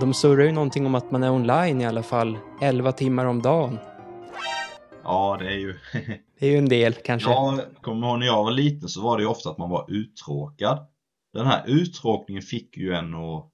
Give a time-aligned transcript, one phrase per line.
[0.00, 3.42] de surrar ju någonting om att man är online i alla fall 11 timmar om
[3.42, 3.78] dagen.
[5.02, 5.78] Ja, det är ju...
[6.40, 7.30] Det är ju en del kanske.
[7.30, 9.90] Jag kommer ihåg när jag var liten så var det ju ofta att man var
[9.90, 10.86] uttråkad.
[11.32, 13.50] Den här uttråkningen fick ju en att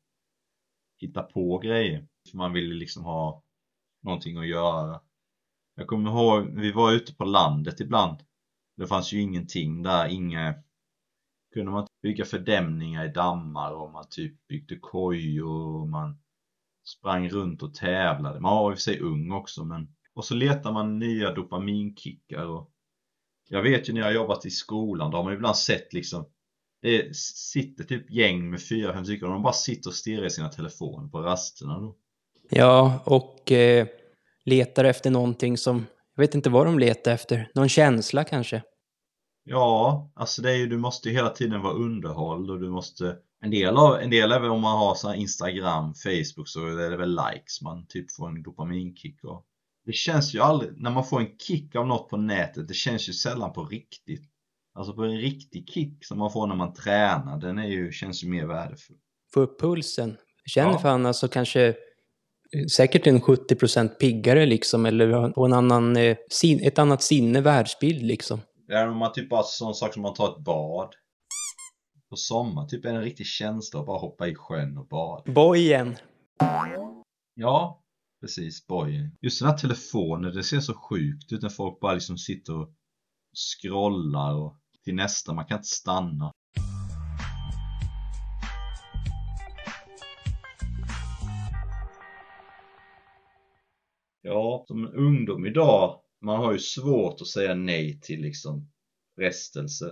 [1.01, 2.07] hitta på grejer.
[2.31, 3.43] För man ville liksom ha
[4.03, 5.01] någonting att göra.
[5.75, 8.19] Jag kommer ihåg, vi var ute på landet ibland.
[8.77, 10.55] Det fanns ju ingenting där, inga...
[11.55, 16.19] Kunde man bygga fördämningar i dammar och man typ byggde kojor och man
[16.85, 18.41] sprang runt och tävlade.
[18.41, 19.89] Man var i och för sig ung också men...
[20.15, 22.71] Och så letar man nya dopaminkickar och...
[23.49, 26.27] Jag vet ju när jag har jobbat i skolan, då har man ibland sett liksom
[26.85, 30.31] det sitter typ gäng med fyra, fem stycken och de bara sitter och stirrar i
[30.31, 31.97] sina telefoner på rasterna då.
[32.51, 33.87] Ja, och eh,
[34.45, 35.87] letar efter någonting som...
[36.17, 37.51] Jag vet inte vad de letar efter.
[37.55, 38.63] Någon känsla kanske?
[39.45, 43.17] Ja, alltså det är ju, du måste ju hela tiden vara underhålld och du måste
[43.45, 46.91] en del, av, en del är väl om man har så Instagram, Facebook så är
[46.91, 49.47] det väl likes man typ får en dopaminkick och
[49.87, 53.09] det känns ju aldrig, när man får en kick av något på nätet, det känns
[53.09, 54.23] ju sällan på riktigt.
[54.75, 58.25] Alltså på en riktig kick som man får när man tränar, den är ju, känns
[58.25, 58.97] ju mer värdefull.
[59.35, 60.17] Få upp pulsen.
[60.47, 60.79] Känner Ja.
[60.79, 66.17] fan alltså kanske eh, säkert en 70% piggare liksom, eller på en annan, eh,
[66.63, 68.41] ett annat sinne, världsbild liksom.
[68.69, 70.95] Är om man typ bara sån sak som man tar ett bad.
[72.11, 75.33] På sommar, typ en riktig känsla att bara hoppa i sjön och bada.
[75.33, 75.97] Bojen!
[77.35, 77.83] Ja,
[78.21, 79.17] precis, bojen.
[79.21, 82.75] Just den här telefonen, det ser så sjukt ut när folk bara liksom sitter och
[83.35, 86.33] scrollar och till nästa, man kan inte stanna.
[94.23, 98.73] Ja, som en ungdom idag, man har ju svårt att säga nej till liksom
[99.17, 99.91] frestelser.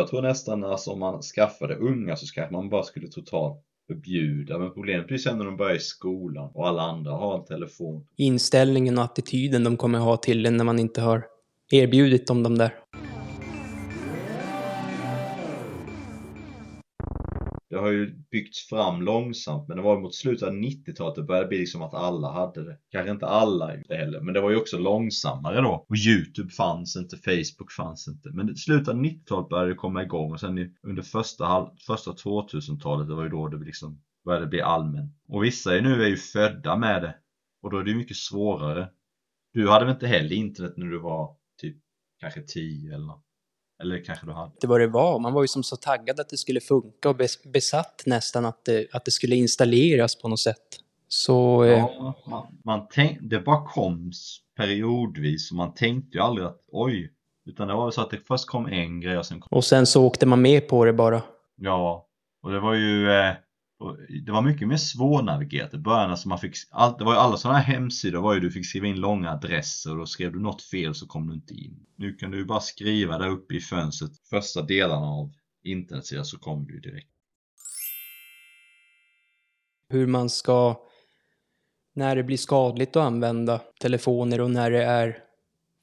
[0.00, 4.58] Jag tror nästan alltså om man skaffade unga så kanske man bara skulle totalt förbjuda.
[4.58, 8.06] Men problemet blir sen när de börjar i skolan och alla andra har en telefon.
[8.16, 11.24] Inställningen och attityden de kommer ha till en när man inte har
[11.70, 12.74] erbjudit dem de där.
[17.70, 21.48] Det har ju byggts fram långsamt men det var mot slutet av 90-talet det började
[21.48, 22.78] bli liksom att alla hade det.
[22.90, 25.86] Kanske inte alla inte heller men det var ju också långsammare då.
[25.88, 28.30] Och Youtube fanns inte, Facebook fanns inte.
[28.32, 33.08] Men i slutet av 90-talet började det komma igång och sen under första, första 2000-talet
[33.08, 35.12] det var ju då det liksom började bli allmänt.
[35.28, 37.14] Och vissa är nu är ju födda med det.
[37.62, 38.88] Och då är det ju mycket svårare.
[39.52, 41.76] Du hade väl inte heller internet när du var typ
[42.20, 43.29] kanske 10 eller något?
[43.80, 44.50] Eller kanske du hade?
[44.60, 45.18] Det var det var.
[45.18, 48.64] Man var ju som så taggad att det skulle funka och bes- besatt nästan att
[48.64, 50.56] det, att det skulle installeras på något sätt.
[51.08, 51.64] Så...
[51.64, 54.12] Eh, Ja, man, man tänk, det bara kom
[54.56, 57.12] periodvis och man tänkte ju aldrig att oj.
[57.46, 59.64] Utan det var väl så att det först kom en grej och sen kom, och
[59.64, 61.22] sen så åkte man med på det bara.
[61.60, 62.06] ja.
[62.42, 63.32] Och det var ju, eh,
[63.80, 66.10] och det var mycket mer svårnavigerat i början.
[66.10, 68.66] Alltså man fick, all, det var ju alla sådana här hemsidor var ju du fick
[68.66, 71.86] skriva in långa adresser och skrev du något fel så kom du inte in.
[71.96, 75.32] Nu kan du ju bara skriva där uppe i fönstret första delarna av
[75.64, 77.10] internetsidan så kommer du ju direkt.
[79.88, 80.86] Hur man ska...
[81.94, 85.29] När det blir skadligt att använda telefoner och när det är...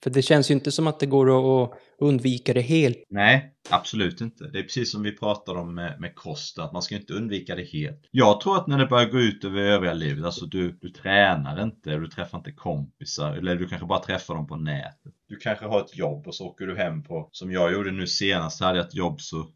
[0.03, 2.97] För det känns ju inte som att det går att undvika det helt.
[3.09, 4.43] Nej, absolut inte.
[4.43, 7.55] Det är precis som vi pratade om med, med kost, att man ska inte undvika
[7.55, 8.01] det helt.
[8.11, 11.63] Jag tror att när det börjar gå ut över övriga livet, alltså du, du tränar
[11.63, 15.13] inte, du träffar inte kompisar, eller du kanske bara träffar dem på nätet.
[15.27, 18.07] Du kanske har ett jobb och så åker du hem på, som jag gjorde nu
[18.07, 19.47] senast, hade jag ett jobb så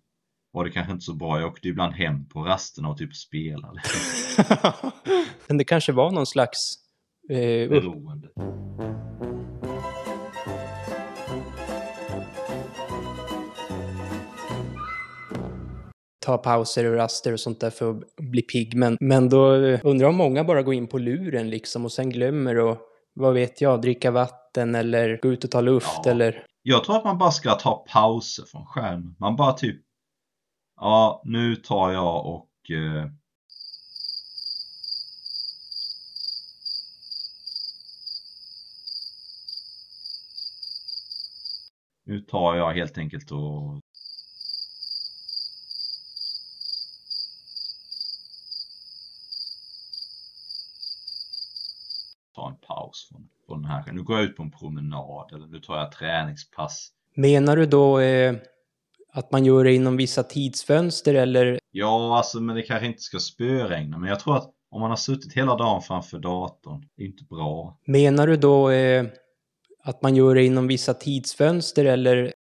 [0.51, 1.39] var det kanske inte så bra.
[1.39, 3.81] Jag åkte ibland hem på rasterna och typ spelade.
[5.47, 6.75] Men det kanske var någon slags...
[7.29, 8.27] Eh, Beroende.
[16.21, 18.75] Ta pauser och raster och sånt där för att bli pigg.
[18.75, 22.71] Men, men då undrar om många bara går in på luren liksom och sen glömmer
[22.71, 22.79] att,
[23.13, 26.12] vad vet jag, dricka vatten eller gå ut och ta luft Ja.
[26.12, 26.45] eller...
[26.63, 29.15] Jag tror att man bara ska ta pauser från skärmen.
[29.19, 29.81] Man bara typ
[30.75, 33.06] Ja, nu tar jag och eh,
[42.06, 43.79] Nu tar jag helt enkelt och
[52.35, 52.57] Ta en
[52.91, 53.91] paus från, från den här.
[53.93, 56.89] Nu går jag ut på en promenad eller nu tar jag träningspass.
[57.15, 58.35] Menar du då eh,
[59.13, 61.59] att man gör det inom vissa tidsfönster eller?
[61.71, 64.97] Ja, alltså men det kanske inte ska spöregna men jag tror att om man har
[64.97, 67.77] suttit hela dagen framför datorn, det är inte bra.
[67.85, 69.05] Menar du då eh,
[69.83, 72.33] att man gör det inom vissa tidsfönster eller?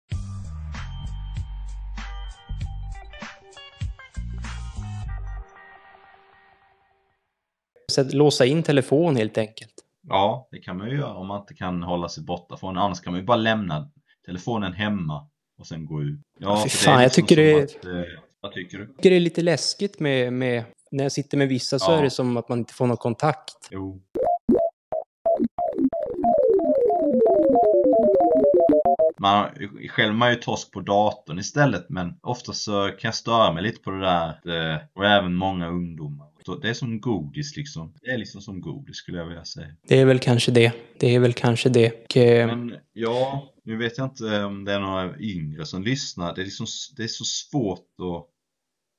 [8.12, 9.77] Låsa in telefon helt enkelt.
[10.08, 12.82] Ja, det kan man ju göra om man inte kan hålla sig borta från den.
[12.82, 13.90] Annars kan man ju bara lämna
[14.26, 15.28] telefonen hemma
[15.58, 16.20] och sen gå ut.
[16.38, 17.92] Ja, Fy fan, jag liksom tycker det- Att, eh,
[18.40, 18.84] vad tycker du?
[18.84, 21.98] Jag tycker det är lite läskigt med, med när jag sitter med vissa så Ja.
[21.98, 23.68] är det som att man inte får någon kontakt.
[23.70, 24.00] Jo.
[29.20, 29.46] Man,
[29.90, 33.80] själv man ju torsk på datorn istället men ofta så kan jag störa mig lite
[33.82, 34.28] på det där
[34.72, 36.27] eh, och även många ungdomar.
[36.48, 37.94] Så Det är som godis liksom.
[38.02, 39.68] Det är liksom som godis skulle jag vilja säga.
[39.88, 40.72] Det är väl kanske det.
[40.98, 42.04] Det är väl kanske det.
[42.04, 46.34] Och, eh, Men ja, nu vet jag inte om det är några yngre som lyssnar.
[46.34, 46.66] Det är, liksom,
[46.96, 48.26] det är så svårt att...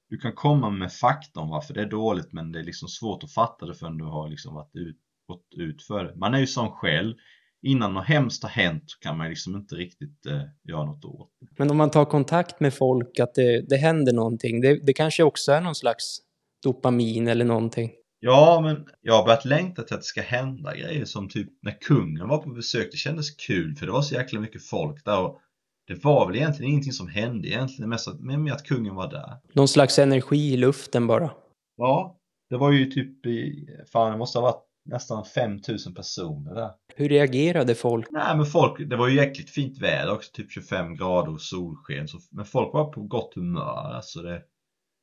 [0.10, 3.24] Du kan komma med fakta om varför det är dåligt men det är liksom svårt
[3.24, 4.98] att fatta det förrän du har liksom varit ut,
[5.28, 6.16] gått ut för det.
[6.16, 7.16] Man är ju som själv.
[7.62, 11.48] Innan något hemskt har hänt kan man liksom inte riktigt eh, göra något åt det.
[11.58, 14.62] Men om man tar kontakt med folk, att det, det händer någonting.
[14.62, 16.22] Det, det kanske också är någon slags
[16.64, 17.92] dopamin eller någonting.
[18.20, 21.82] Ja, men jag har börjat längta till att det ska hända grejer som typ när
[21.82, 22.88] kungen var på besök.
[22.92, 25.40] Det kändes kul för det var så jäkla mycket folk där och
[25.88, 27.90] det var väl egentligen ingenting som hände egentligen.
[27.90, 29.38] Mest att, med att kungen var där.
[29.54, 31.32] Någon slags energi i luften bara.
[31.78, 32.18] Ja,
[32.50, 36.72] det var ju typ i, fan det måste ha varit nästan 5000 personer där.
[36.96, 38.08] Hur reagerade folk?
[38.12, 42.08] Nej men folk, det var ju jäkligt fint väder också, typ 25 grader och solsken.
[42.08, 43.94] Så, men folk var på gott humör.
[43.96, 44.42] Alltså det,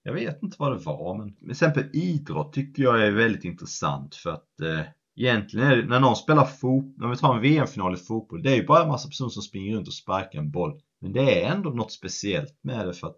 [0.06, 4.14] jag vet inte vad det var men till exempel idrott tycker jag är väldigt intressant
[4.14, 4.81] för att eh,
[5.17, 8.53] egentligen är det, när någon spelar fotboll, när vi tar en VM-final i fotboll, det
[8.53, 10.81] är ju bara en massa personer som springer runt och sparkar en boll.
[11.00, 13.17] Men det är ändå något speciellt med det för att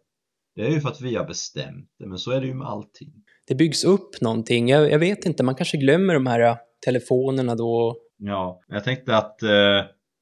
[0.55, 2.67] det är ju för att vi har bestämt det, men så är det ju med
[2.67, 3.13] allting.
[3.47, 4.69] Det byggs upp någonting.
[4.69, 7.97] Jag, jag vet inte, man kanske glömmer de här telefonerna då.
[8.19, 9.49] Ja, jag tänkte att eh,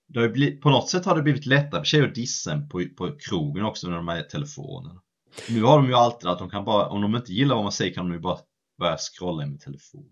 [0.09, 2.61] det har ju blivit, på något sätt har det blivit lättare för tjejer att dissa
[2.71, 5.01] på, på krogen också med de här telefonerna.
[5.49, 7.73] Nu har de ju alltid att de kan bara, om de inte gillar vad man
[7.73, 8.39] säger kan de ju bara
[8.79, 10.05] börja scrolla med telefon.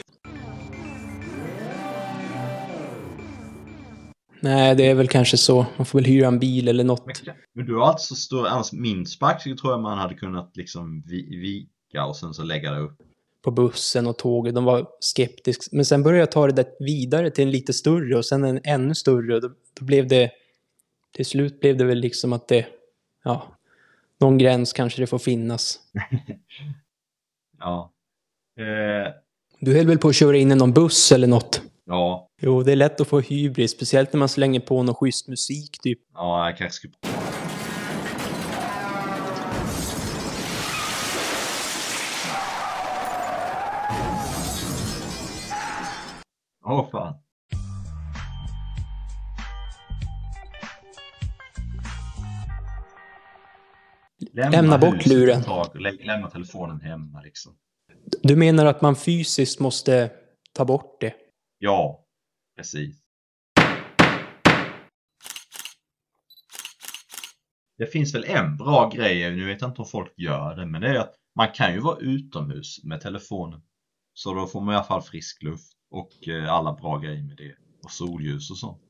[4.40, 5.66] Nej, det är väl kanske så.
[5.76, 7.04] Man får väl hyra en bil eller något.
[7.54, 11.02] Men du har alltså så stor, annars min sparkcykel tror jag man hade kunnat liksom
[11.06, 12.98] vi, vika och sen så lägga det upp.
[13.42, 14.54] På bussen och tåget.
[14.54, 15.64] De var skeptiska.
[15.72, 18.60] Men sen började jag ta det där vidare till en lite större och sen en
[18.64, 19.40] ännu större.
[19.40, 20.30] Då, då blev det...
[21.12, 22.66] Till slut blev det väl liksom att det...
[23.26, 23.42] Ja.
[24.20, 25.78] Någon gräns kanske det får finnas.
[27.58, 27.92] Ja.
[28.60, 29.12] Eh,
[29.60, 31.62] Du höll väl på att köra in i någon buss eller något?
[31.86, 33.70] ja, Jo, det är lätt att få hybris.
[33.70, 35.98] Speciellt när man slänger på någon schysst musik typ.
[36.14, 36.94] ja, jag kanske skulle...
[46.64, 47.14] Åh fan.
[54.36, 55.42] Lämna bort huset luren.
[55.42, 57.56] tag lämna telefonen hemma liksom.
[58.22, 60.10] Du menar att man fysiskt måste
[60.52, 61.14] ta bort det?
[61.58, 62.04] Ja,
[62.56, 62.96] precis.
[67.78, 70.80] Det finns väl en bra grej, nu vet jag inte om folk gör det, men
[70.80, 73.62] det är att man kan ju vara utomhus med telefonen.
[74.14, 77.36] Så då får man i alla fall frisk luft och eh, alla bra grejer med
[77.36, 77.54] det.
[77.84, 78.82] Och solljus och sånt.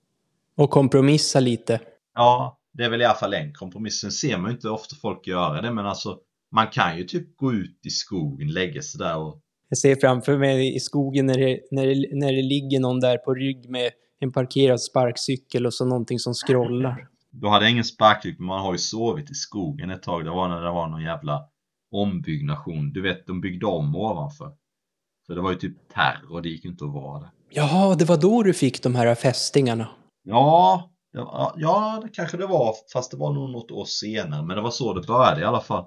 [0.56, 1.80] Och kompromissa lite?
[2.14, 4.00] Ja, det är väl i alla fall en kompromiss.
[4.00, 6.18] Sen ser man ju inte ofta folk göra det, men alltså
[6.54, 10.38] man kan ju typ gå ut i skogen, lägga sig där och Jag ser framför
[10.38, 13.90] mig i skogen när det, när, det, när det ligger någon där på rygg med
[14.20, 17.08] en parkerad sparkcykel och så någonting som scrollar.
[17.30, 20.24] Då hade jag ingen sparkcykel, men man har ju sovit i skogen ett tag.
[20.24, 21.44] Det var när det var någon jävla
[21.92, 22.92] ombyggnation.
[22.92, 24.52] Du vet, de byggde om ovanför.
[25.26, 27.30] Så det var ju typ terror, det gick inte att vara där.
[27.50, 29.88] Jaha, det var då du fick de här fästingarna.
[30.24, 30.90] Ja,
[31.56, 34.42] ja, det kanske det var, fast det var nog något år senare.
[34.42, 35.84] Men det var så det började i alla fall.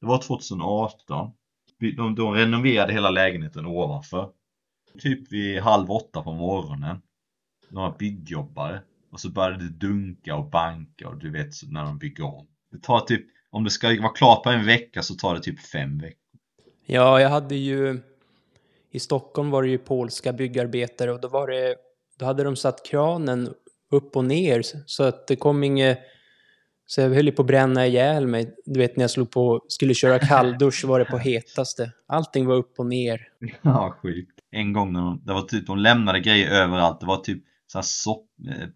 [0.00, 1.30] Det var 2018.
[1.78, 4.30] De, de renoverade hela lägenheten ovanför.
[4.98, 7.02] Typ vid halv åtta på morgonen.
[7.68, 8.82] Några byggjobbare.
[9.12, 12.46] Och så började det dunka och banka och du vet när de bygger om.
[12.72, 15.60] Det tar typ, om det ska vara klart på en vecka så tar det typ
[15.60, 16.16] fem veckor.
[16.86, 18.00] Ja, jag hade ju...
[18.90, 21.76] I Stockholm var det ju polska byggarbetare och då var det...
[22.18, 23.54] Då hade de satt kranen
[23.90, 25.98] upp och ner så att det kom inget...
[26.86, 28.54] Så jag höll ju på att bränna ihjäl mig.
[28.66, 31.92] Du vet när jag slog på, skulle köra kalldusch var det på hetaste.
[32.06, 33.20] Allting var upp och ner.
[33.62, 34.40] Ja, sjukt.
[34.50, 37.00] En gång när de, det var typ, de lämnade grejer överallt.
[37.00, 38.68] Det var typ så här sopp, eh,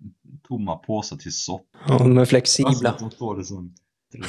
[0.49, 1.67] tomma påsar till sopp.
[1.89, 2.91] Ja, de är Alltså flexibla.
[2.91, 3.75] att de får det som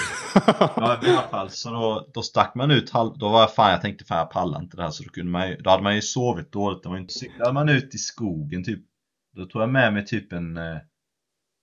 [0.75, 3.71] Ja, i alla fall så då, då stack man ut halv, då var jag fan
[3.71, 5.83] jag tänkte fan jag pallar inte det här så då kunde man ju, då hade
[5.83, 8.79] man ju sovit dåligt, det var inte så, då hade man ut i skogen typ
[9.35, 10.77] då tog jag med mig typ en eh,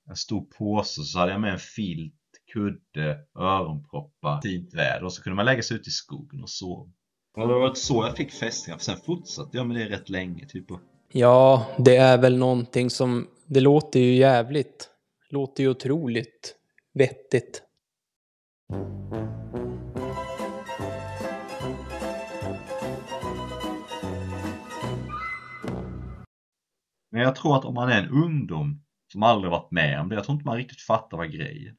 [0.09, 2.14] en stor påse så hade jag med en filt,
[2.52, 6.91] kudde, öronproppar, fint väder och så kunde man lägga sig ute i skogen och sova.
[7.37, 10.47] Och det var så jag fick fästingar, för sen fortsatte jag med det rätt länge
[10.47, 10.67] typ.
[11.12, 13.29] Ja, det är väl någonting som...
[13.47, 14.88] Det låter ju jävligt.
[15.31, 16.57] Låter ju otroligt
[16.95, 17.62] vettigt.
[27.12, 30.14] Men jag tror att om man är en ungdom som aldrig varit med om det,
[30.14, 31.76] jag tror inte man riktigt fattar vad grejen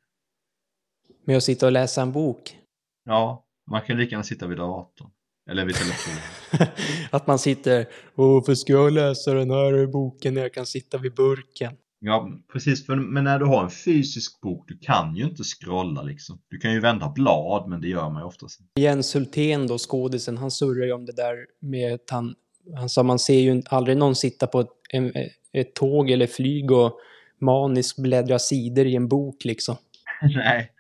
[1.26, 2.58] Med att sitta och läsa en bok.
[3.06, 5.10] Ja, man kan lika gärna sitta vid datorn.
[5.50, 6.74] Eller vid telefonen.
[7.12, 7.88] att man sitter...
[8.16, 11.78] Varför ska jag läsa den här boken när jag kan sitta vid burken?
[12.00, 12.86] Ja, precis.
[12.86, 16.42] För, men när du har en fysisk bok, du kan ju inte scrolla liksom.
[16.48, 18.60] Du kan ju vända blad, men det gör man ju oftast.
[18.80, 22.36] Jens Hultén då, skådisen, han surrar ju om det där med att han...
[22.76, 25.14] Han sa man ser ju aldrig någon sitta på ett, en,
[25.54, 27.00] ett tåg eller flyg och
[27.42, 29.76] maniskt bläddra sidor i en bok liksom.
[30.36, 30.72] Nej,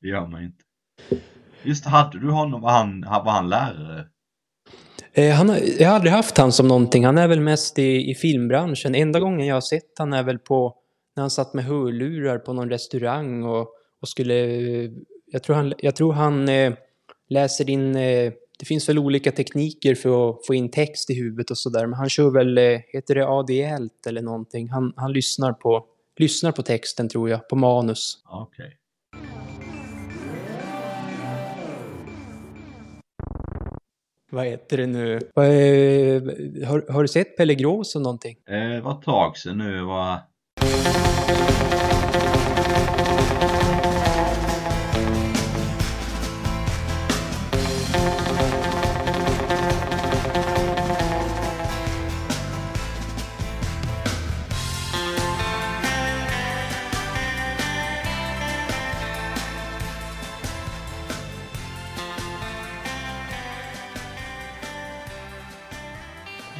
[0.00, 0.64] det gör man inte.
[1.62, 4.04] Just hade du honom, var han, var han lärare?
[5.12, 7.04] Eh, han jag har aldrig haft han som någonting.
[7.04, 8.94] Han är väl mest i, i filmbranschen.
[8.94, 10.76] Enda gången jag har sett han är väl på
[11.16, 13.68] när han satt med hörlurar på någon restaurang och,
[14.00, 14.34] och skulle...
[15.32, 16.72] Jag tror han, jag tror han eh,
[17.28, 17.96] läser in...
[17.96, 21.86] Eh, det finns väl olika tekniker för att få in text i huvudet och sådär.
[21.86, 24.68] Men han kör väl, eh, heter det ADL eller någonting?
[24.68, 25.84] Han, han lyssnar, på,
[26.18, 28.18] lyssnar på texten tror jag, på manus.
[28.48, 28.70] Okay.
[34.32, 35.14] vad heter det nu?
[35.34, 38.36] Är, har, har, du sett Pelle Grås och någonting?
[38.48, 39.82] Eh, det var ett tag sedan nu.
[39.82, 40.18] Var...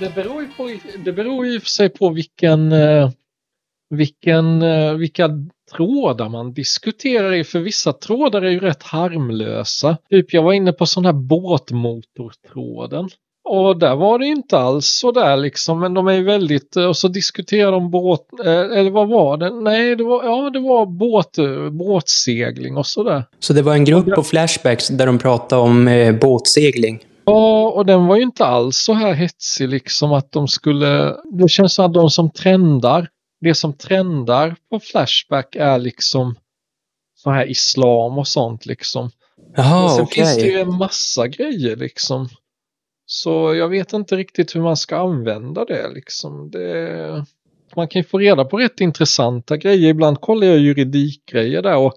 [0.00, 0.70] det beror ju på,
[1.04, 3.10] det beror ju för sig på vilken, eh,
[3.90, 5.30] vilken, eh, vilka
[5.76, 7.44] trådar man diskuterar i.
[7.44, 9.96] För vissa trådar är ju rätt harmlösa.
[10.10, 13.08] Typ jag var inne på sån här båtmotortråden.
[13.44, 16.84] Och där var det inte alls så där liksom, men de är ju väldigt, eh,
[16.84, 19.50] och så diskuterar de båt, eller vad var det?
[19.50, 21.38] Nej, det var, ja det var båt,
[21.72, 23.24] båtsegling och sådär.
[23.38, 27.04] Så det var en grupp på Flashbacks där de pratade om eh, båtsegling?
[27.30, 31.16] Ja, och den var ju inte alls så här hetsig liksom att de skulle...
[31.32, 33.08] Det känns som att de som trendar,
[33.40, 36.34] det som trendar på Flashback är liksom
[37.14, 39.10] så här islam och sånt liksom.
[39.56, 39.96] Jaha, okej.
[39.96, 40.24] Sen okay.
[40.24, 42.28] finns det ju en massa grejer liksom.
[43.06, 46.50] Så jag vet inte riktigt hur man ska använda det liksom.
[46.50, 47.24] Det...
[47.76, 49.88] Man kan ju få reda på rätt intressanta grejer.
[49.88, 51.94] Ibland kollar jag juridikgrejer där och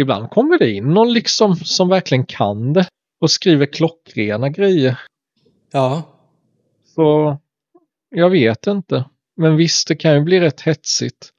[0.00, 2.86] ibland kommer det in någon liksom som verkligen kan det
[3.20, 5.00] och skriver klockrena grejer.
[5.72, 6.02] Ja.
[6.84, 7.36] Så
[8.08, 9.04] jag vet inte.
[9.36, 11.32] Men visst, det kan ju bli rätt hetsigt.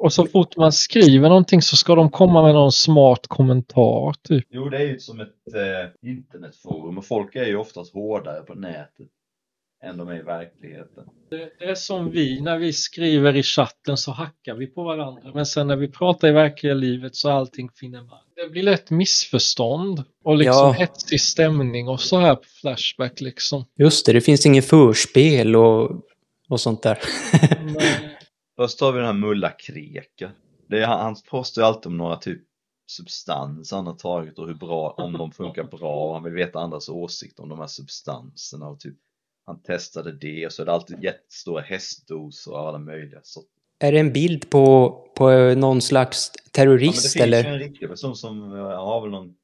[0.00, 4.46] Och så fort man skriver någonting så ska de komma med någon smart kommentar, typ.
[4.50, 8.54] Jo, det är ju som ett eh, internetforum och folk är ju oftast hårdare på
[8.54, 9.08] nätet
[9.84, 11.08] än de är i verkligheten.
[11.30, 15.32] Det, det, är som vi, när vi skriver i chatten så hackar vi på varandra.
[15.34, 18.27] Men sen när vi pratar i verkliga livet så är allting finemang.
[18.48, 20.72] Det blir lätt missförstånd och liksom ja.
[20.72, 23.64] hetsig stämning och så här på Flashback liksom.
[23.78, 25.90] Just det, det finns inget förspel och,
[26.48, 26.98] och sånt där.
[28.56, 30.30] Först har vi den här Mulla Kreka.
[30.68, 32.42] Det är, han postar ju alltid om några typ
[32.90, 36.58] substans han har tagit och hur bra, om de funkar bra och han vill veta
[36.58, 38.96] andras åsikter om de här substanserna och typ
[39.46, 43.57] han testade det och så är det alltid jättestora hästdoser och alla möjliga sorter.
[43.78, 47.42] Är det en bild på, på någon slags terrorist ja, det eller?
[47.42, 49.34] finns ju en riktig person som har väl någon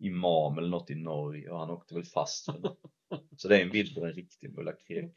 [0.00, 2.70] imam eller något i Norge och han åkte väl fast det.
[3.36, 4.72] Så det är en bild på en riktig Mulla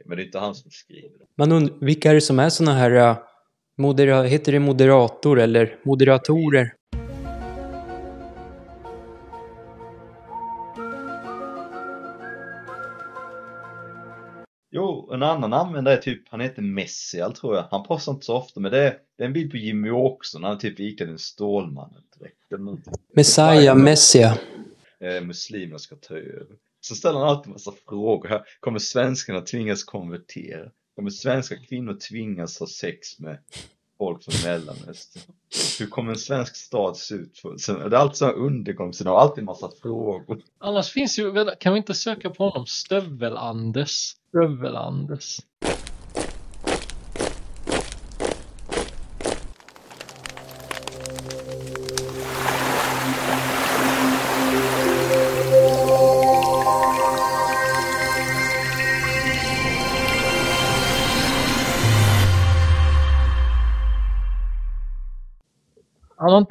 [0.06, 1.26] men det är inte han som skriver det.
[1.38, 3.18] Man vilka är det som är såna här, uh,
[3.78, 6.74] modera, heter det moderator eller moderatorer?
[15.16, 17.68] En annan användare är typ, han heter Messial tror jag.
[17.72, 20.44] Han postar inte så ofta, men det är, det är en bild på Jimmy Åkesson.
[20.44, 22.38] Han är typ iklädd en Stålmannen-dräkt.
[23.14, 24.38] Messiah, Messia.
[25.00, 26.56] Eh, muslimerna ska ta över.
[26.82, 28.42] Så ställer han alltid en massa frågor här.
[28.60, 30.72] Kommer svenskarna tvingas konvertera?
[30.96, 33.38] Kommer svenska kvinnor tvingas ha sex med
[33.98, 35.24] folk från Mellanöstern?
[35.80, 37.42] Hur kommer en svensk stad se ut?
[37.68, 40.42] Det är alltid så här undergångsscenario, alltid en massa frågor.
[40.60, 42.66] Annars finns ju, kan vi inte söka på honom?
[42.66, 44.16] Stövel-Anders.
[44.34, 45.40] Stövel-Anders.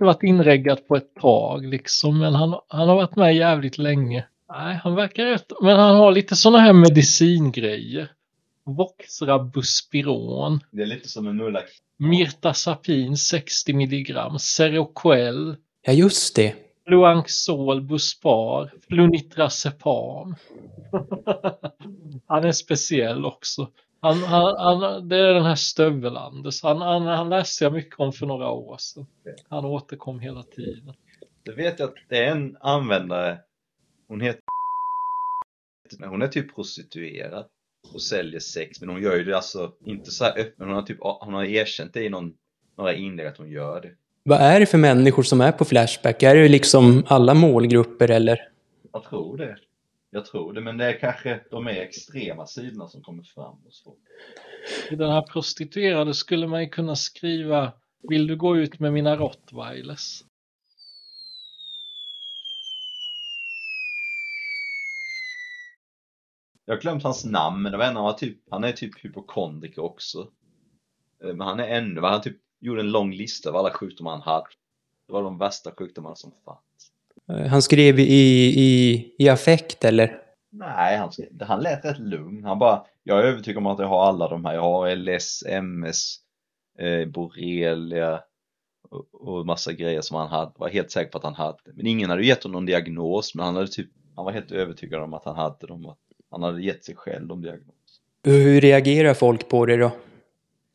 [0.04, 4.24] Varit inreggad på ett tag liksom, men han, han har varit med jävligt länge.
[4.52, 8.08] Nej, han verkar rätt, men han har lite sådana här medicingrejer.
[8.66, 11.60] Voxra Buspiron, Det är lite som en mulla.
[11.98, 15.56] Mirtazapin 60 milligram, Seroquel,
[15.86, 16.54] Ja, just det.
[16.86, 20.34] Fluanxol Buspar, Flunitrazepam.
[22.26, 23.68] han är speciell också.
[24.04, 26.62] Han, han, han, det är den här Stövel-Anders.
[26.62, 29.06] Han, han, han läste jag mycket om för några år sedan.
[29.48, 30.94] Han återkom hela tiden.
[31.42, 33.38] Det vet jag att det är en användare,
[34.08, 34.42] hon heter
[36.06, 37.46] hon är typ prostituerad
[37.94, 40.82] och säljer sex men hon gör ju det alltså inte så här öppet, hon har
[40.82, 42.34] typ hon har erkänt det i någon,
[42.76, 43.90] några inlägg att hon gör det.
[44.22, 46.22] Vad är det för människor som är på Flashback?
[46.22, 48.48] Är det liksom alla målgrupper eller?
[48.92, 49.56] Jag tror det.
[50.14, 53.72] Jag tror det, men det är kanske de mer extrema sidorna som kommer fram och
[53.72, 53.96] så.
[54.90, 57.72] I den här prostituerade skulle man ju kunna skriva
[58.08, 60.24] Vill du gå ut med mina rottweilers?
[66.64, 69.04] Jag har glömt hans namn, men det var en han var typ, han är typ
[69.04, 70.30] hypokondriker också.
[71.24, 74.22] Eh, Men han är ännu, han typ gjorde en lång lista över alla sjukdomar han
[74.22, 74.46] hade.
[75.06, 76.60] Det var de värsta sjukdomarna som fanns.
[77.28, 78.02] Eh, Han skrev i,
[78.56, 80.18] i, i affekt eller?
[80.52, 81.10] Nej, han,
[81.40, 82.44] han lät rätt lugn.
[82.44, 84.54] Han bara, jag är övertygad om att jag har alla de här.
[84.54, 86.16] Jag har LS, MS,
[86.78, 88.20] eh, borrelia
[88.90, 90.52] och, och massa grejer som han hade.
[90.56, 91.58] Var helt säker på att han hade.
[91.74, 95.02] Men ingen hade gett honom någon diagnos, men han hade typ, han var helt övertygad
[95.02, 95.94] om att han hade dem.
[96.30, 97.74] Han hade gett sig själv de diagnos.
[98.24, 99.92] Hur reagerar folk på det då?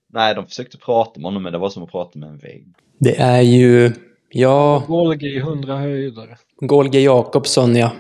[0.08, 2.68] Nej, de försökte prata med honom, men det var som att prata med en vägg.
[3.00, 3.92] Det är ju,
[4.30, 6.38] ja, Golgi i 100 höjder.
[6.60, 7.92] Golge Jakobsson ja.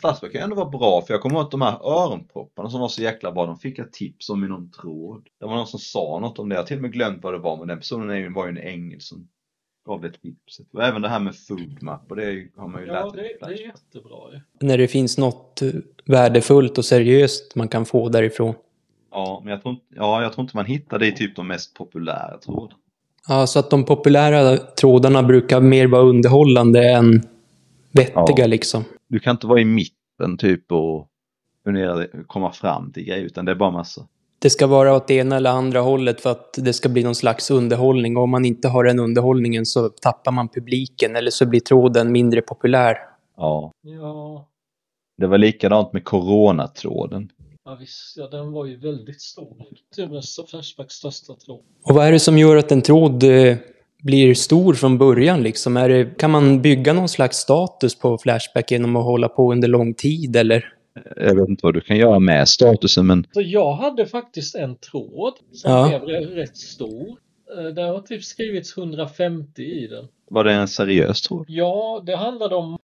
[0.00, 2.88] Flashback kan ändå vara bra, för jag kommer ihåg att de här öronpropparna som var
[2.88, 5.26] så jäkla bra, de fick jag tips om i någon tråd.
[5.40, 7.34] Det var någon som sa något om det, jag har till och med glömt vad
[7.34, 9.28] det var, men den personen ju- var ju en ängel som
[9.86, 10.66] gav det tipset.
[10.72, 13.18] Och även det här med foodmap, och det ju- har man ju Ja, lärt det,
[13.20, 14.40] sig det på är jättebra ju.
[14.68, 15.68] När det finns något eh,
[16.04, 18.54] värdefullt och seriöst man kan få därifrån.
[19.10, 21.48] Ja, men jag tror, inte, ja, jag tror inte man hittar det i typ de
[21.48, 22.74] mest populära trådarna.
[23.28, 27.22] Ja, så att de populära trådarna brukar mer vara underhållande än
[27.92, 28.46] vettiga Ja.
[28.46, 28.84] liksom.
[29.08, 31.08] Du kan inte vara i mitten typ och
[31.64, 34.02] fundera, komma fram till grejer, utan det är bara massa.
[34.38, 37.14] Det ska vara åt det ena eller andra hållet för att det ska bli någon
[37.14, 38.16] slags underhållning.
[38.16, 42.12] Och om man inte har den underhållningen så tappar man publiken eller så blir tråden
[42.12, 42.96] mindre populär.
[43.36, 43.72] Ja.
[43.82, 44.48] Ja,
[45.18, 47.30] Det var likadant med coronatråden.
[47.64, 49.56] Ja visst, ja, den var ju väldigt stor.
[49.96, 51.60] Turens och Flashbacks största tråd.
[51.84, 53.56] Och vad är det som gör att en tråd eh,
[54.02, 55.76] blir stor från början liksom?
[55.76, 59.68] Är det, kan man bygga någon slags status på Flashback genom att hålla på under
[59.68, 60.70] lång tid eller?
[61.16, 64.76] Jag vet inte vad du kan göra med statusen, men Så jag hade faktiskt en
[64.76, 66.00] tråd som Ja.
[66.04, 67.08] blev rätt stor.
[67.58, 70.04] Eh, Det har typ skrivits 150 i den.
[70.30, 71.44] var det en seriös tråd?
[71.48, 72.78] Ja, det handlade om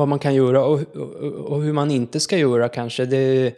[0.00, 3.04] vad man kan göra och, och, och hur man inte ska göra kanske.
[3.04, 3.54] Det,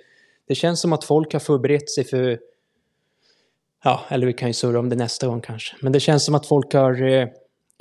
[0.48, 2.38] det känns som att folk har förberett sig för...
[3.84, 5.76] Ja, eller vi kan ju surra om det nästa gång kanske.
[5.80, 7.28] Men det känns som att folk har eh,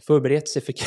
[0.08, 0.74] förberett sig för...